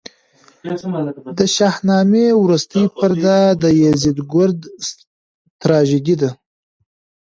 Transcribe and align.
د 1.37 1.39
شاهنامې 1.55 2.25
وروستۍ 2.43 2.85
پرده 2.97 3.37
د 3.63 3.65
یزدګُرد 3.81 4.59
تراژیدي 5.61 6.15
ده. 6.21 6.31